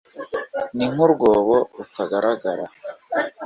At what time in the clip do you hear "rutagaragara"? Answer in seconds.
1.75-2.65